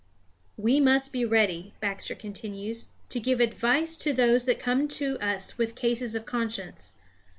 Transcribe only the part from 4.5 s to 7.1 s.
come to us with cases of conscience.